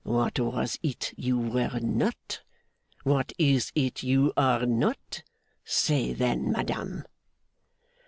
[0.03, 2.41] What was it you were not?
[3.03, 5.21] What is it you are not?
[5.63, 7.03] Say then, madame!